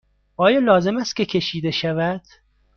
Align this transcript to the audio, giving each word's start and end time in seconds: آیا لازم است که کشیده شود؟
آیا 0.37 0.59
لازم 0.59 0.97
است 0.97 1.15
که 1.15 1.25
کشیده 1.25 1.71
شود؟ 1.71 2.21